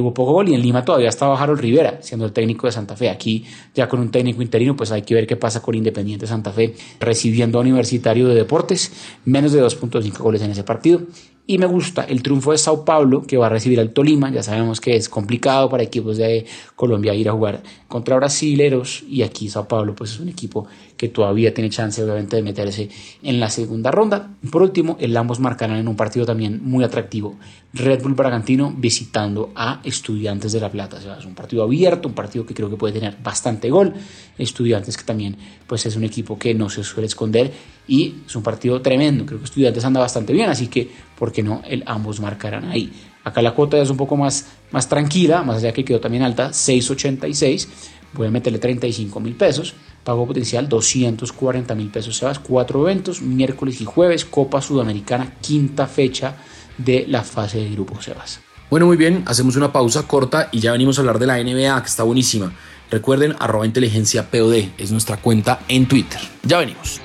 hubo 0.00 0.12
poco 0.12 0.32
gol 0.32 0.48
y 0.48 0.54
en 0.54 0.62
Lima 0.62 0.84
todavía 0.84 1.08
estaba 1.08 1.40
Harold 1.40 1.60
Rivera 1.60 1.98
siendo 2.00 2.26
el 2.26 2.32
técnico 2.32 2.66
de 2.66 2.72
Santa 2.72 2.96
Fe. 2.96 3.10
Aquí 3.10 3.44
ya 3.74 3.88
con 3.88 4.00
un 4.00 4.10
técnico 4.10 4.42
interino, 4.42 4.76
pues 4.76 4.92
hay 4.92 5.02
que 5.02 5.14
ver 5.14 5.26
qué 5.26 5.36
pasa 5.36 5.62
con 5.62 5.74
Independiente 5.74 6.26
Santa 6.26 6.52
Fe 6.52 6.74
recibiendo 7.00 7.58
a 7.58 7.62
Universitario 7.62 8.28
de 8.28 8.34
Deportes, 8.34 8.92
menos 9.24 9.52
de 9.52 9.62
2.5 9.62 10.18
goles 10.18 10.42
en 10.42 10.50
ese 10.50 10.64
partido. 10.64 11.02
Y 11.48 11.58
me 11.58 11.66
gusta 11.66 12.02
el 12.02 12.24
triunfo 12.24 12.50
de 12.50 12.58
Sao 12.58 12.84
Paulo, 12.84 13.22
que 13.22 13.36
va 13.36 13.46
a 13.46 13.48
recibir 13.48 13.78
al 13.78 13.92
Tolima. 13.92 14.32
Ya 14.32 14.42
sabemos 14.42 14.80
que 14.80 14.96
es 14.96 15.08
complicado 15.08 15.68
para 15.70 15.84
equipos 15.84 16.16
de 16.16 16.44
Colombia 16.74 17.14
ir 17.14 17.28
a 17.28 17.32
jugar 17.32 17.62
contra 17.86 18.16
brasileros. 18.16 19.04
Y 19.08 19.22
aquí 19.22 19.48
Sao 19.48 19.68
Paulo 19.68 19.94
pues 19.94 20.10
es 20.10 20.18
un 20.18 20.28
equipo 20.28 20.66
que 20.96 21.08
todavía 21.08 21.54
tiene 21.54 21.70
chance 21.70 22.02
obviamente 22.02 22.34
de 22.34 22.42
meterse 22.42 22.88
en 23.22 23.38
la 23.38 23.48
segunda 23.48 23.92
ronda. 23.92 24.30
Por 24.50 24.62
último, 24.62 24.96
el 24.98 25.16
ambos 25.16 25.38
marcarán 25.38 25.76
en 25.76 25.86
un 25.86 25.94
partido 25.94 26.26
también 26.26 26.60
muy 26.64 26.82
atractivo. 26.82 27.36
Red 27.72 28.02
Bull 28.02 28.14
Bragantino 28.14 28.74
visitando 28.76 29.52
a 29.54 29.80
Estudiantes 29.84 30.50
de 30.50 30.60
La 30.60 30.72
Plata. 30.72 30.98
Es 30.98 31.26
un 31.26 31.36
partido 31.36 31.62
abierto, 31.62 32.08
un 32.08 32.14
partido 32.14 32.44
que 32.44 32.54
creo 32.54 32.68
que 32.70 32.76
puede 32.76 32.94
tener 32.94 33.18
bastante 33.22 33.70
gol. 33.70 33.94
Estudiantes 34.36 34.96
que 34.96 35.04
también 35.04 35.36
pues 35.68 35.86
es 35.86 35.94
un 35.94 36.02
equipo 36.02 36.38
que 36.38 36.54
no 36.54 36.70
se 36.70 36.82
suele 36.82 37.06
esconder 37.06 37.52
y 37.86 38.14
es 38.26 38.34
un 38.34 38.42
partido 38.42 38.82
tremendo. 38.82 39.26
Creo 39.26 39.38
que 39.38 39.44
Estudiantes 39.44 39.84
anda 39.84 40.00
bastante 40.00 40.32
bien, 40.32 40.50
así 40.50 40.66
que, 40.66 41.05
¿por 41.18 41.32
qué 41.32 41.42
no? 41.42 41.62
Ambos 41.86 42.20
marcarán 42.20 42.66
ahí. 42.66 42.92
Acá 43.24 43.42
la 43.42 43.54
cuota 43.54 43.76
es 43.78 43.90
un 43.90 43.96
poco 43.96 44.16
más, 44.16 44.46
más 44.70 44.88
tranquila, 44.88 45.42
más 45.42 45.56
allá 45.58 45.72
que 45.72 45.84
quedó 45.84 45.98
también 46.00 46.22
alta, 46.22 46.50
6.86. 46.50 47.66
Voy 48.12 48.28
a 48.28 48.30
meterle 48.30 48.58
35 48.58 49.18
mil 49.20 49.34
pesos. 49.34 49.74
pago 50.04 50.26
potencial 50.26 50.68
240 50.68 51.74
mil 51.74 51.90
pesos. 51.90 52.16
Sebas, 52.16 52.38
cuatro 52.38 52.88
eventos, 52.88 53.20
miércoles 53.20 53.80
y 53.80 53.84
jueves, 53.84 54.24
Copa 54.24 54.62
Sudamericana, 54.62 55.34
quinta 55.40 55.86
fecha 55.86 56.36
de 56.78 57.04
la 57.08 57.24
fase 57.24 57.58
de 57.58 57.70
grupo, 57.70 58.00
Sebas. 58.00 58.40
Bueno, 58.70 58.86
muy 58.86 58.96
bien, 58.96 59.22
hacemos 59.26 59.56
una 59.56 59.72
pausa 59.72 60.06
corta 60.06 60.48
y 60.52 60.60
ya 60.60 60.72
venimos 60.72 60.98
a 60.98 61.00
hablar 61.00 61.18
de 61.18 61.26
la 61.26 61.42
NBA, 61.42 61.82
que 61.82 61.88
está 61.88 62.02
buenísima. 62.04 62.52
Recuerden, 62.90 63.34
arroba 63.38 63.66
inteligencia 63.66 64.30
POD 64.30 64.70
es 64.78 64.92
nuestra 64.92 65.16
cuenta 65.16 65.60
en 65.68 65.86
Twitter. 65.86 66.20
Ya 66.44 66.58
venimos. 66.58 67.00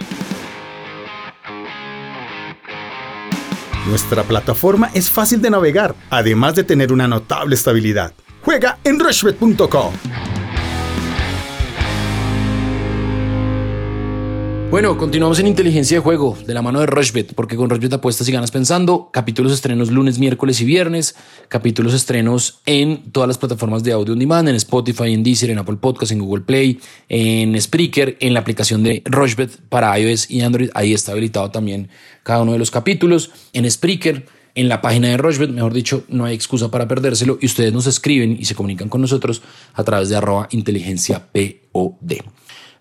Nuestra 3.88 4.23
plataforma 4.23 4.91
es 4.93 5.09
fácil 5.09 5.41
de 5.41 5.50
navegar, 5.50 5.95
además 6.09 6.55
de 6.55 6.63
tener 6.63 6.93
una 6.93 7.07
notable 7.07 7.55
estabilidad. 7.55 8.13
Juega 8.43 8.77
en 8.83 9.00
rushbet.com. 9.00 10.40
Bueno, 14.72 14.98
continuamos 14.98 15.38
en 15.40 15.48
inteligencia 15.48 15.98
de 15.98 16.01
juego 16.01 16.38
de 16.48 16.54
la 16.54 16.62
mano 16.62 16.80
de 16.80 16.86
Rushbet, 16.86 17.34
porque 17.36 17.58
con 17.58 17.70
Rushbet 17.70 17.92
apuestas 17.92 18.30
y 18.30 18.32
ganas 18.32 18.51
pensando. 18.51 19.10
Capítulos 19.12 19.51
estrenos 19.51 19.92
lunes, 19.92 20.18
miércoles 20.18 20.62
y 20.62 20.66
viernes. 20.66 21.13
Capítulos 21.50 21.94
estrenos 21.94 22.62
en 22.66 23.12
todas 23.12 23.28
las 23.28 23.38
plataformas 23.38 23.84
de 23.84 23.92
audio 23.92 24.13
on 24.13 24.20
demand, 24.20 24.48
en 24.48 24.56
Spotify, 24.56 25.12
en 25.12 25.24
Deezer, 25.24 25.50
en 25.50 25.58
Apple 25.58 25.75
Podcasts, 25.75 26.13
en 26.13 26.20
Google 26.20 26.46
Play, 26.46 26.80
en 27.10 27.60
Spreaker, 27.60 28.16
en 28.22 28.34
la 28.34 28.40
aplicación 28.40 28.82
de 28.82 29.01
Rushbet 29.04 29.51
para 29.68 30.00
iOS 30.00 30.32
y 30.32 30.40
Android. 30.40 30.70
Ahí 30.74 30.94
está 30.94 31.12
habilitado 31.12 31.51
también 31.51 31.90
cada 32.24 32.44
uno 32.44 32.54
de 32.54 32.60
los 32.60 32.72
capítulos. 32.72 33.32
En 33.51 33.70
Spreaker, 33.70 34.25
en 34.56 34.70
la 34.70 34.82
página 34.82 35.10
de 35.10 35.18
Rushbet, 35.18 35.50
mejor 35.50 35.74
dicho, 35.74 36.06
no 36.08 36.24
hay 36.24 36.34
excusa 36.34 36.72
para 36.72 36.88
perdérselo 36.88 37.38
y 37.42 37.48
ustedes 37.48 37.74
nos 37.74 37.88
escriben 37.88 38.38
y 38.40 38.46
se 38.46 38.56
comunican 38.56 38.88
con 38.88 39.01
nosotros 39.01 39.42
a 39.74 39.84
través 39.84 40.08
de 40.08 40.16
arroba 40.16 40.48
inteligencia 40.50 41.28
POD. 41.34 42.22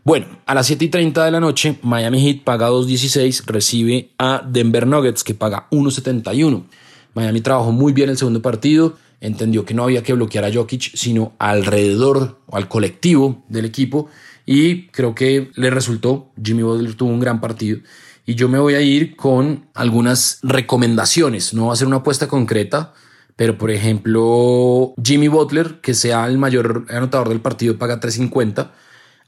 Bueno, 0.03 0.27
a 0.47 0.55
las 0.55 0.67
7 0.67 0.87
y 0.87 0.89
30 0.89 1.27
de 1.27 1.31
la 1.31 1.41
noche, 1.41 1.79
Miami 1.83 2.23
Heat 2.23 2.43
paga 2.43 2.71
2.16, 2.71 3.45
recibe 3.45 4.11
a 4.19 4.43
Denver 4.47 4.87
Nuggets 4.87 5.23
que 5.23 5.35
paga 5.35 5.69
1.71. 5.71 6.65
Miami 7.13 7.41
trabajó 7.43 7.71
muy 7.71 7.93
bien 7.93 8.09
el 8.09 8.17
segundo 8.17 8.41
partido, 8.41 8.97
entendió 9.21 9.67
que 9.67 9.75
no 9.75 9.85
había 9.85 10.03
que 10.03 10.15
bloquear 10.15 10.47
a 10.47 10.53
Jokic, 10.53 10.97
sino 10.97 11.33
alrededor 11.39 12.39
o 12.47 12.57
al 12.57 12.67
colectivo 12.69 13.43
del 13.49 13.67
equipo 13.67 14.09
y 14.47 14.87
creo 14.87 15.15
que 15.15 15.51
le 15.55 15.69
resultó. 15.69 16.31
Jimmy 16.43 16.63
Butler 16.63 16.95
tuvo 16.95 17.11
un 17.11 17.21
gran 17.21 17.41
partido 17.43 17.81
y 18.25 18.37
yo 18.37 18.49
me 18.49 18.59
voy 18.59 18.75
a 18.75 18.81
ir 18.81 19.17
con 19.17 19.67
algunas 19.75 20.39
recomendaciones. 20.43 21.53
No 21.53 21.67
va 21.67 21.75
a 21.75 21.77
ser 21.77 21.87
una 21.87 21.97
apuesta 21.97 22.27
concreta, 22.27 22.95
pero 23.37 23.59
por 23.59 23.71
ejemplo, 23.71 24.95
Jimmy 25.05 25.29
Butler, 25.29 25.81
que 25.83 25.93
sea 25.93 26.27
el 26.27 26.39
mayor 26.39 26.87
anotador 26.89 27.29
del 27.29 27.41
partido, 27.41 27.77
paga 27.77 28.01
3.50. 28.01 28.71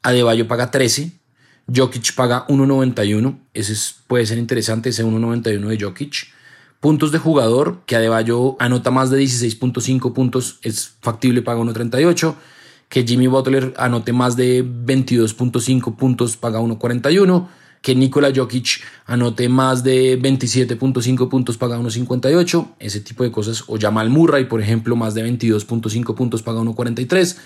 Adebayo 0.02 0.48
paga 0.48 0.70
13, 0.70 1.12
Jokic 1.72 2.14
paga 2.14 2.46
1.91, 2.48 3.38
ese 3.54 3.74
puede 4.06 4.26
ser 4.26 4.38
interesante, 4.38 4.88
ese 4.88 5.04
1.91 5.04 5.66
de 5.68 5.78
Jokic. 5.80 6.28
Puntos 6.80 7.12
de 7.12 7.18
jugador, 7.18 7.82
que 7.86 7.94
Adebayo 7.94 8.56
anota 8.58 8.90
más 8.90 9.10
de 9.10 9.22
16.5 9.22 10.12
puntos, 10.12 10.58
es 10.62 10.96
factible, 11.00 11.40
paga 11.42 11.60
1.38. 11.60 12.34
Que 12.88 13.04
Jimmy 13.04 13.28
Butler 13.28 13.72
anote 13.78 14.12
más 14.12 14.36
de 14.36 14.64
22.5 14.64 15.94
puntos, 15.94 16.36
paga 16.36 16.58
1.41. 16.58 17.46
Que 17.80 17.94
Nikola 17.94 18.32
Jokic 18.34 18.82
anote 19.06 19.48
más 19.48 19.84
de 19.84 20.20
27.5 20.20 21.28
puntos, 21.28 21.56
paga 21.56 21.78
1.58. 21.78 22.74
Ese 22.80 23.00
tipo 23.00 23.22
de 23.22 23.30
cosas. 23.30 23.62
O 23.68 23.78
Jamal 23.78 24.10
Murray, 24.10 24.44
por 24.44 24.60
ejemplo, 24.60 24.94
más 24.96 25.14
de 25.14 25.24
22.5 25.24 26.14
puntos, 26.14 26.42
paga 26.42 26.60
1.43. 26.60 27.38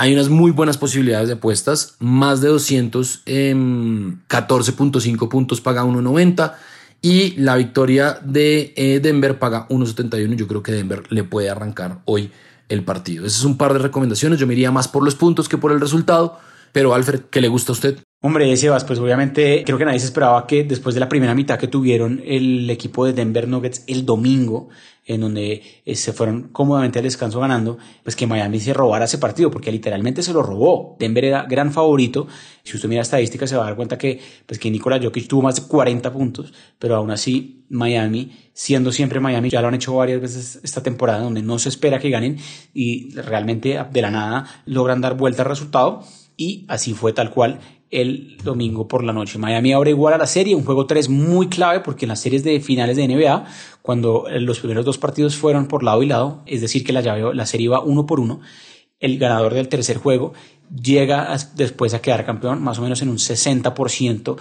Hay 0.00 0.12
unas 0.14 0.30
muy 0.30 0.50
buenas 0.50 0.78
posibilidades 0.78 1.28
de 1.28 1.34
apuestas, 1.34 1.96
más 1.98 2.40
de 2.40 2.48
200, 2.48 3.26
14.5 3.26 5.28
puntos 5.28 5.60
paga 5.60 5.84
1.90 5.84 6.54
y 7.02 7.32
la 7.32 7.56
victoria 7.56 8.18
de 8.24 8.72
eh, 8.76 9.00
Denver 9.00 9.38
paga 9.38 9.68
1.71. 9.68 10.36
Yo 10.36 10.48
creo 10.48 10.62
que 10.62 10.72
Denver 10.72 11.02
le 11.10 11.22
puede 11.24 11.50
arrancar 11.50 11.98
hoy 12.06 12.30
el 12.70 12.82
partido. 12.82 13.26
Ese 13.26 13.40
es 13.40 13.44
un 13.44 13.58
par 13.58 13.74
de 13.74 13.80
recomendaciones. 13.80 14.38
Yo 14.38 14.46
me 14.46 14.54
iría 14.54 14.70
más 14.70 14.88
por 14.88 15.04
los 15.04 15.16
puntos 15.16 15.50
que 15.50 15.58
por 15.58 15.70
el 15.70 15.82
resultado. 15.82 16.38
Pero 16.72 16.94
Alfred, 16.94 17.24
¿qué 17.30 17.42
le 17.42 17.48
gusta 17.48 17.72
a 17.72 17.74
usted? 17.74 17.98
Hombre, 18.22 18.54
Sebas, 18.54 18.84
pues 18.84 18.98
obviamente 18.98 19.62
creo 19.64 19.78
que 19.78 19.86
nadie 19.86 19.98
se 19.98 20.04
esperaba 20.04 20.46
que 20.46 20.62
después 20.62 20.94
de 20.94 21.00
la 21.00 21.08
primera 21.08 21.34
mitad 21.34 21.58
que 21.58 21.68
tuvieron 21.68 22.20
el 22.22 22.68
equipo 22.68 23.06
de 23.06 23.14
Denver 23.14 23.48
Nuggets 23.48 23.82
el 23.86 24.04
domingo, 24.04 24.68
en 25.06 25.22
donde 25.22 25.62
eh, 25.86 25.94
se 25.94 26.12
fueron 26.12 26.50
cómodamente 26.52 26.98
al 26.98 27.04
descanso 27.04 27.40
ganando, 27.40 27.78
pues 28.02 28.16
que 28.16 28.26
Miami 28.26 28.60
se 28.60 28.74
robara 28.74 29.06
ese 29.06 29.16
partido, 29.16 29.50
porque 29.50 29.72
literalmente 29.72 30.22
se 30.22 30.34
lo 30.34 30.42
robó. 30.42 30.96
Denver 30.98 31.24
era 31.24 31.44
gran 31.44 31.72
favorito. 31.72 32.28
Si 32.62 32.76
usted 32.76 32.90
mira 32.90 33.00
estadísticas 33.00 33.48
se 33.48 33.56
va 33.56 33.62
a 33.62 33.66
dar 33.68 33.76
cuenta 33.76 33.96
que, 33.96 34.20
pues 34.44 34.60
que 34.60 34.70
Nikola 34.70 35.00
Jokic 35.02 35.26
tuvo 35.26 35.40
más 35.40 35.56
de 35.56 35.62
40 35.62 36.12
puntos, 36.12 36.52
pero 36.78 36.96
aún 36.96 37.10
así 37.10 37.64
Miami, 37.70 38.32
siendo 38.52 38.92
siempre 38.92 39.20
Miami, 39.20 39.48
ya 39.48 39.62
lo 39.62 39.68
han 39.68 39.74
hecho 39.76 39.94
varias 39.94 40.20
veces 40.20 40.60
esta 40.62 40.82
temporada, 40.82 41.20
donde 41.20 41.40
no 41.40 41.58
se 41.58 41.70
espera 41.70 41.98
que 41.98 42.10
ganen 42.10 42.36
y 42.74 43.14
realmente 43.14 43.82
de 43.90 44.02
la 44.02 44.10
nada 44.10 44.62
logran 44.66 45.00
dar 45.00 45.16
vuelta 45.16 45.42
al 45.42 45.48
resultado. 45.48 46.02
Y 46.36 46.64
así 46.68 46.94
fue 46.94 47.12
tal 47.12 47.30
cual 47.30 47.60
el 47.90 48.36
domingo 48.44 48.86
por 48.86 49.02
la 49.02 49.12
noche. 49.12 49.38
Miami 49.38 49.72
abre 49.72 49.90
igual 49.90 50.14
a 50.14 50.18
la 50.18 50.26
serie, 50.26 50.54
un 50.54 50.64
juego 50.64 50.86
3 50.86 51.08
muy 51.08 51.48
clave 51.48 51.80
porque 51.80 52.04
en 52.04 52.10
las 52.10 52.20
series 52.20 52.44
de 52.44 52.60
finales 52.60 52.96
de 52.96 53.08
NBA, 53.08 53.44
cuando 53.82 54.26
los 54.30 54.60
primeros 54.60 54.84
dos 54.84 54.98
partidos 54.98 55.36
fueron 55.36 55.66
por 55.66 55.82
lado 55.82 56.02
y 56.02 56.06
lado, 56.06 56.42
es 56.46 56.60
decir, 56.60 56.84
que 56.84 56.92
la, 56.92 57.00
llave, 57.00 57.34
la 57.34 57.46
serie 57.46 57.64
iba 57.64 57.80
uno 57.80 58.06
por 58.06 58.20
uno, 58.20 58.40
el 59.00 59.18
ganador 59.18 59.54
del 59.54 59.68
tercer 59.68 59.96
juego 59.96 60.34
llega 60.70 61.36
después 61.56 61.94
a 61.94 62.00
quedar 62.00 62.24
campeón 62.24 62.62
más 62.62 62.78
o 62.78 62.82
menos 62.82 63.02
en 63.02 63.08
un 63.08 63.16
60% 63.16 64.36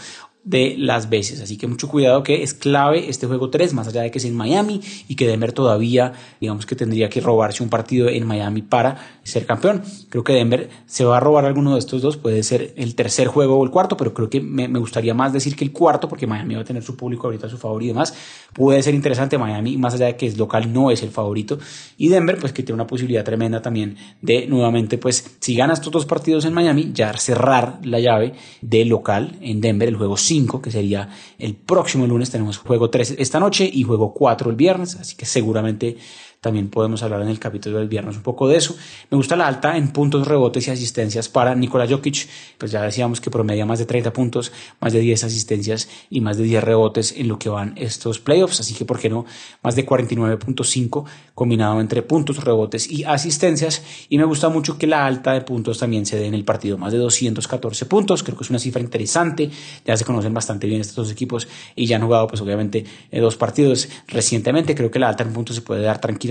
de 0.50 0.76
las 0.80 1.10
veces. 1.10 1.42
Así 1.42 1.58
que 1.58 1.68
mucho 1.68 1.88
cuidado 1.88 2.24
que 2.24 2.42
es 2.42 2.56
clave 2.56 3.08
este 3.08 3.28
juego 3.28 3.52
3, 3.52 3.74
más 3.76 3.88
allá 3.88 4.02
de 4.02 4.10
que 4.10 4.18
es 4.18 4.26
en 4.26 4.36
Miami 4.36 4.82
y 5.08 5.16
que 5.16 5.28
Denver 5.28 5.54
todavía, 5.54 6.14
digamos 6.42 6.66
que 6.66 6.76
tendría 6.76 7.08
que 7.08 7.22
robarse 7.22 7.62
un 7.62 7.70
partido 7.70 8.10
en 8.10 8.26
Miami 8.26 8.64
para 8.64 8.98
ser 9.24 9.46
campeón. 9.46 9.84
Creo 10.10 10.24
que 10.24 10.34
Denver 10.34 10.70
se 10.88 11.06
va 11.06 11.18
a 11.18 11.20
robar 11.20 11.46
alguno 11.46 11.74
de 11.74 11.80
estos 11.80 12.02
dos, 12.02 12.18
puede 12.18 12.42
ser 12.42 12.74
el 12.78 12.96
tercer 12.96 13.28
juego 13.28 13.60
o 13.60 13.64
el 13.64 13.70
cuarto, 13.70 13.96
pero 13.96 14.12
creo 14.16 14.28
que 14.28 14.42
me, 14.42 14.68
gustaría 14.80 15.14
más 15.14 15.34
decir 15.34 15.56
que 15.56 15.64
el 15.64 15.72
cuarto, 15.72 16.10
porque 16.10 16.26
Miami 16.26 16.56
va 16.56 16.62
a 16.62 16.66
tener 16.66 16.82
su 16.82 16.98
público 16.98 17.28
ahorita 17.28 17.46
a 17.46 17.50
su 17.50 17.60
favor 17.60 17.84
y 17.84 17.88
demás. 17.88 18.16
Puede 18.52 18.82
ser 18.82 18.96
interesante 18.96 19.38
Miami, 19.38 19.78
más 19.78 19.94
allá 19.94 20.08
de 20.08 20.16
que 20.16 20.26
es 20.26 20.36
local, 20.36 20.74
no 20.74 20.90
es 20.90 21.04
el 21.04 21.12
favorito. 21.12 21.60
Y 21.98 22.08
Denver, 22.08 22.40
pues 22.40 22.54
que 22.54 22.64
tiene 22.64 22.74
una 22.76 22.88
posibilidad 22.88 23.24
tremenda 23.24 23.62
también 23.62 23.98
de 24.24 24.48
nuevamente, 24.48 24.98
pues 24.98 25.38
si 25.40 25.54
gana 25.54 25.74
estos 25.74 25.94
dos 25.94 26.08
partidos 26.08 26.46
en 26.46 26.54
Miami, 26.54 26.90
ya 26.92 27.14
cerrar 27.14 27.80
la 27.84 28.00
llave 28.00 28.34
de 28.62 28.84
local 28.86 29.38
en 29.42 29.62
Denver, 29.62 29.88
el 29.88 29.96
juego 29.96 30.18
5, 30.18 30.39
que 30.48 30.72
sería 30.72 31.10
el 31.38 31.56
próximo 31.56 32.08
lunes. 32.08 32.30
Tenemos 32.30 32.58
juego 32.58 32.90
3 32.90 33.16
esta 33.18 33.40
noche 33.40 33.70
y 33.72 33.84
juego 33.84 34.14
4 34.14 34.50
el 34.50 34.56
viernes, 34.56 34.96
así 34.96 35.16
que 35.16 35.26
seguramente 35.26 35.98
también 36.42 36.70
podemos 36.70 37.04
hablar 37.04 37.22
en 37.22 37.28
el 37.28 37.38
capítulo 37.38 37.80
del 37.80 37.90
viernes 37.90 38.16
un 38.16 38.24
poco 38.24 38.48
de 38.48 38.56
eso. 38.56 38.74
Me 39.12 39.18
gusta 39.18 39.36
la 39.36 39.46
alta 39.46 39.76
en 39.76 39.90
puntos, 39.90 40.26
rebotes 40.26 40.68
y 40.68 40.72
asistencias 40.72 41.28
para 41.28 41.54
Nikola 41.54 41.86
Jokic. 41.86 42.30
Pues 42.58 42.72
ya 42.72 42.82
decíamos 42.82 43.20
que 43.20 43.30
promedia 43.30 43.66
más 43.66 43.80
de 43.80 43.86
30 43.86 44.14
puntos, 44.14 44.54
más 44.80 44.94
de 44.94 45.00
10 45.00 45.26
asistencias 45.26 45.90
y 46.10 46.22
más 46.22 46.38
de 46.38 46.44
10 46.44 46.64
rebotes 46.64 47.14
en 47.18 47.28
lo 47.28 47.38
que 47.38 47.50
van 47.50 47.74
estos 47.76 48.20
playoffs. 48.20 48.62
Así 48.62 48.74
que, 48.74 48.86
¿por 48.86 49.00
qué 49.00 49.10
no? 49.10 49.26
Más 49.62 49.76
de 49.76 49.86
49.5 49.86 51.04
combinado 51.36 51.82
entre 51.82 52.04
puntos, 52.04 52.42
rebotes 52.42 52.90
y 52.90 53.04
asistencias. 53.04 53.84
Y 54.08 54.18
me 54.18 54.24
gusta 54.24 54.48
mucho 54.48 54.78
que 54.78 54.88
la 54.88 55.06
alta 55.06 55.34
de 55.34 55.42
puntos 55.42 55.78
también 55.80 56.06
se 56.06 56.18
dé 56.18 56.28
en 56.28 56.36
el 56.36 56.46
partido. 56.46 56.78
Más 56.78 56.94
de 56.94 57.00
214 57.00 57.86
puntos. 57.86 58.24
Creo 58.24 58.38
que 58.38 58.46
es 58.46 58.50
una 58.50 58.60
cifra 58.60 58.82
interesante. 58.82 59.52
Ya 59.84 59.98
se 59.98 60.06
conocen 60.06 60.34
bastante 60.34 60.68
bien 60.68 60.80
estos 60.80 60.96
dos 60.96 61.12
equipos 61.12 61.50
y 61.76 61.86
ya 61.86 61.98
han 61.98 62.04
jugado, 62.04 62.28
pues 62.28 62.40
obviamente, 62.40 62.86
eh, 63.12 63.20
dos 63.20 63.36
partidos 63.36 63.90
recientemente. 64.08 64.74
Creo 64.74 64.90
que 64.90 65.00
la 65.00 65.10
alta 65.10 65.24
en 65.24 65.34
puntos 65.34 65.58
se 65.58 65.62
puede 65.62 65.82
dar 65.82 66.00
tranquilamente 66.00 66.29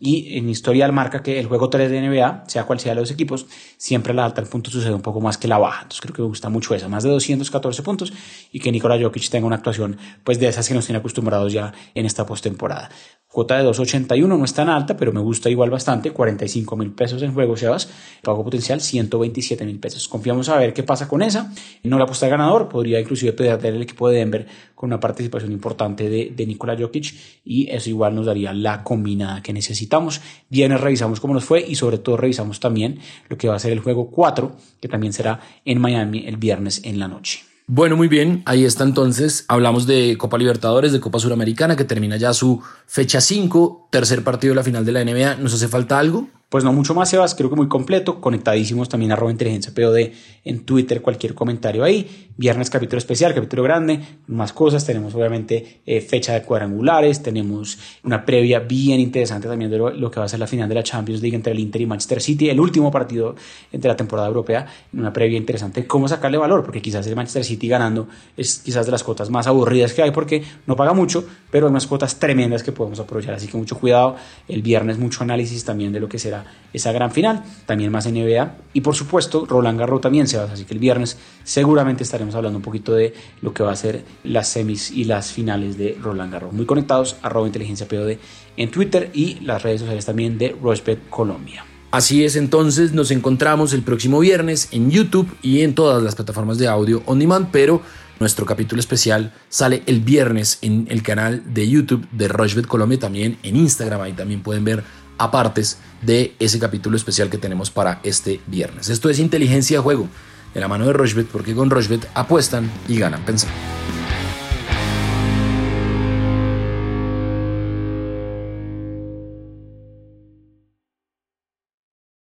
y 0.00 0.36
en 0.36 0.48
historial 0.48 0.92
marca 0.92 1.22
que 1.22 1.38
el 1.38 1.46
juego 1.46 1.70
3 1.70 1.90
de 1.90 2.00
NBA, 2.00 2.44
sea 2.46 2.64
cual 2.64 2.80
sea 2.80 2.94
los 2.94 3.10
equipos, 3.10 3.46
siempre 3.76 4.14
la 4.14 4.24
alta 4.24 4.40
en 4.40 4.48
puntos 4.48 4.72
sucede 4.72 4.94
un 4.94 5.02
poco 5.02 5.20
más 5.20 5.38
que 5.38 5.48
la 5.48 5.58
baja. 5.58 5.82
Entonces 5.82 6.00
creo 6.00 6.14
que 6.14 6.22
me 6.22 6.28
gusta 6.28 6.48
mucho 6.48 6.74
esa, 6.74 6.88
más 6.88 7.04
de 7.04 7.10
214 7.10 7.82
puntos 7.82 8.12
y 8.52 8.60
que 8.60 8.72
Nikola 8.72 8.98
Jokic 9.00 9.28
tenga 9.28 9.46
una 9.46 9.56
actuación 9.56 9.96
pues 10.24 10.38
de 10.38 10.48
esas 10.48 10.68
que 10.68 10.74
nos 10.74 10.86
tiene 10.86 10.98
acostumbrados 10.98 11.52
ya 11.52 11.72
en 11.94 12.06
esta 12.06 12.26
postemporada. 12.26 12.90
Cuota 13.30 13.58
de 13.58 13.68
2.81 13.68 14.26
no 14.26 14.42
es 14.42 14.54
tan 14.54 14.70
alta, 14.70 14.96
pero 14.96 15.12
me 15.12 15.20
gusta 15.20 15.50
igual 15.50 15.68
bastante. 15.68 16.12
45 16.12 16.76
mil 16.76 16.92
pesos 16.92 17.20
en 17.20 17.34
juego, 17.34 17.58
Sebas. 17.58 17.90
Pago 18.22 18.42
potencial 18.42 18.80
127 18.80 19.66
mil 19.66 19.78
pesos. 19.78 20.08
Confiamos 20.08 20.48
a 20.48 20.56
ver 20.56 20.72
qué 20.72 20.82
pasa 20.82 21.06
con 21.06 21.20
esa. 21.20 21.52
No 21.82 21.98
la 21.98 22.04
apuesta 22.04 22.24
al 22.24 22.30
ganador. 22.30 22.70
Podría 22.70 22.98
inclusive 22.98 23.34
perder 23.34 23.74
el 23.74 23.82
equipo 23.82 24.08
de 24.08 24.16
Denver 24.16 24.46
con 24.78 24.90
una 24.90 25.00
participación 25.00 25.50
importante 25.50 26.08
de, 26.08 26.32
de 26.36 26.46
Nikola 26.46 26.76
Jokic. 26.78 27.12
Y 27.44 27.68
eso 27.68 27.90
igual 27.90 28.14
nos 28.14 28.26
daría 28.26 28.52
la 28.52 28.84
combinada 28.84 29.42
que 29.42 29.52
necesitamos. 29.52 30.20
Bien, 30.48 30.70
revisamos 30.78 31.18
cómo 31.18 31.34
nos 31.34 31.44
fue 31.44 31.64
y 31.66 31.74
sobre 31.74 31.98
todo 31.98 32.16
revisamos 32.16 32.60
también 32.60 33.00
lo 33.28 33.36
que 33.36 33.48
va 33.48 33.56
a 33.56 33.58
ser 33.58 33.72
el 33.72 33.80
juego 33.80 34.08
4, 34.08 34.52
que 34.80 34.86
también 34.86 35.12
será 35.12 35.40
en 35.64 35.80
Miami 35.80 36.28
el 36.28 36.36
viernes 36.36 36.80
en 36.84 37.00
la 37.00 37.08
noche. 37.08 37.40
Bueno, 37.66 37.96
muy 37.96 38.06
bien, 38.06 38.42
ahí 38.46 38.64
está 38.64 38.84
entonces. 38.84 39.44
Hablamos 39.48 39.84
de 39.88 40.16
Copa 40.16 40.38
Libertadores, 40.38 40.92
de 40.92 41.00
Copa 41.00 41.18
Suramericana, 41.18 41.74
que 41.74 41.84
termina 41.84 42.16
ya 42.16 42.32
su 42.32 42.62
fecha 42.86 43.20
5, 43.20 43.88
tercer 43.90 44.22
partido 44.22 44.52
de 44.52 44.56
la 44.56 44.62
final 44.62 44.84
de 44.84 44.92
la 44.92 45.04
NBA. 45.04 45.34
¿Nos 45.42 45.54
hace 45.54 45.66
falta 45.66 45.98
algo? 45.98 46.28
Pues 46.48 46.64
no 46.64 46.72
mucho 46.72 46.94
más, 46.94 47.10
Sebas, 47.10 47.34
creo 47.34 47.50
que 47.50 47.56
muy 47.56 47.68
completo, 47.68 48.22
conectadísimos 48.22 48.88
también 48.88 49.12
arroba 49.12 49.30
inteligencia 49.30 49.74
POD 49.74 50.12
en 50.46 50.64
Twitter, 50.64 51.02
cualquier 51.02 51.34
comentario 51.34 51.84
ahí. 51.84 52.30
Viernes 52.38 52.70
capítulo 52.70 52.96
especial, 52.96 53.34
capítulo 53.34 53.62
grande, 53.64 54.00
más 54.28 54.54
cosas. 54.54 54.86
Tenemos 54.86 55.14
obviamente 55.14 55.82
eh, 55.84 56.00
fecha 56.00 56.32
de 56.32 56.42
cuadrangulares, 56.42 57.22
tenemos 57.22 57.78
una 58.02 58.24
previa 58.24 58.60
bien 58.60 58.98
interesante 58.98 59.46
también 59.46 59.70
de 59.70 59.76
lo, 59.76 60.10
que 60.10 60.20
va 60.20 60.24
a 60.24 60.28
ser 60.28 60.40
la 60.40 60.46
final 60.46 60.70
de 60.70 60.76
la 60.76 60.82
Champions 60.82 61.20
League 61.20 61.36
entre 61.36 61.52
el 61.52 61.58
Inter 61.58 61.82
y 61.82 61.86
Manchester 61.86 62.22
City, 62.22 62.48
el 62.48 62.60
último 62.60 62.90
partido 62.90 63.36
entre 63.70 63.90
la 63.90 63.96
temporada 63.96 64.28
europea, 64.28 64.66
una 64.94 65.12
previa 65.12 65.36
interesante 65.36 65.86
cómo 65.86 66.08
sacarle 66.08 66.38
valor, 66.38 66.64
porque 66.64 66.80
quizás 66.80 67.06
el 67.06 67.14
Manchester 67.14 67.44
City 67.44 67.68
ganando 67.68 68.08
es 68.38 68.60
quizás 68.60 68.86
de 68.86 68.92
las 68.92 69.04
cuotas 69.04 69.28
más 69.28 69.46
aburridas 69.46 69.92
que 69.92 70.02
hay 70.02 70.12
porque 70.12 70.42
no 70.66 70.76
paga 70.76 70.94
mucho, 70.94 71.26
pero 71.50 71.66
hay 71.66 71.70
unas 71.72 71.86
cuotas 71.86 72.18
tremendas 72.18 72.62
que 72.62 72.72
podemos 72.72 73.00
aprovechar, 73.00 73.34
así 73.34 73.48
que 73.48 73.58
mucho 73.58 73.78
cuidado. 73.78 74.16
El 74.48 74.62
viernes 74.62 74.98
mucho 74.98 75.22
análisis 75.22 75.62
también 75.62 75.92
de 75.92 76.00
lo 76.00 76.08
que 76.08 76.18
será 76.18 76.37
esa 76.72 76.92
gran 76.92 77.10
final, 77.10 77.42
también 77.66 77.90
más 77.90 78.06
NBA 78.06 78.56
y 78.72 78.80
por 78.82 78.94
supuesto 78.94 79.46
Roland 79.46 79.78
Garros 79.78 80.00
también 80.00 80.28
se 80.28 80.36
va, 80.36 80.44
así 80.44 80.64
que 80.64 80.74
el 80.74 80.80
viernes 80.80 81.16
seguramente 81.44 82.02
estaremos 82.02 82.34
hablando 82.34 82.58
un 82.58 82.62
poquito 82.62 82.94
de 82.94 83.14
lo 83.40 83.54
que 83.54 83.62
va 83.62 83.72
a 83.72 83.76
ser 83.76 84.04
las 84.24 84.48
semis 84.48 84.90
y 84.90 85.04
las 85.04 85.32
finales 85.32 85.78
de 85.78 85.96
Roland 86.00 86.32
Garros. 86.32 86.52
Muy 86.52 86.66
conectados, 86.66 87.16
arroba 87.22 87.46
inteligencia 87.46 87.88
POD 87.88 88.18
en 88.56 88.70
Twitter 88.70 89.10
y 89.14 89.40
las 89.40 89.62
redes 89.62 89.80
sociales 89.80 90.04
también 90.04 90.36
de 90.38 90.56
Rochebet 90.60 91.08
Colombia. 91.08 91.64
Así 91.90 92.22
es, 92.22 92.36
entonces 92.36 92.92
nos 92.92 93.10
encontramos 93.10 93.72
el 93.72 93.82
próximo 93.82 94.20
viernes 94.20 94.68
en 94.72 94.90
YouTube 94.90 95.34
y 95.40 95.62
en 95.62 95.74
todas 95.74 96.02
las 96.02 96.14
plataformas 96.14 96.58
de 96.58 96.68
audio 96.68 97.02
on 97.06 97.18
demand, 97.18 97.48
pero 97.50 97.80
nuestro 98.20 98.44
capítulo 98.44 98.78
especial 98.78 99.32
sale 99.48 99.82
el 99.86 100.00
viernes 100.00 100.58
en 100.60 100.86
el 100.90 101.02
canal 101.02 101.54
de 101.54 101.66
YouTube 101.66 102.06
de 102.12 102.28
Rochebet 102.28 102.66
Colombia, 102.66 102.98
también 102.98 103.38
en 103.42 103.56
Instagram, 103.56 104.02
ahí 104.02 104.12
también 104.12 104.42
pueden 104.42 104.64
ver 104.64 104.84
apartes 105.18 105.78
de 106.02 106.34
ese 106.38 106.58
capítulo 106.58 106.96
especial 106.96 107.28
que 107.28 107.38
tenemos 107.38 107.70
para 107.70 108.00
este 108.02 108.40
viernes. 108.46 108.88
Esto 108.88 109.10
es 109.10 109.18
inteligencia 109.18 109.78
de 109.78 109.82
juego, 109.82 110.08
de 110.54 110.60
la 110.60 110.68
mano 110.68 110.86
de 110.86 110.92
Rochbet, 110.92 111.26
porque 111.26 111.54
con 111.54 111.70
Rochbet 111.70 112.08
apuestan 112.14 112.70
y 112.86 112.98
ganan 112.98 113.22
pensando. 113.24 113.54